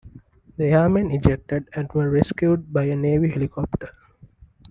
[0.57, 3.89] The airmen ejected and were rescued by a Navy helicopter.